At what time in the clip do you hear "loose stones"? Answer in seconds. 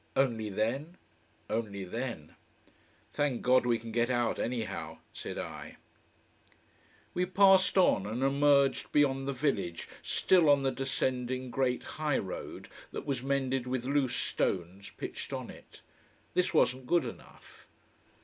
13.85-14.89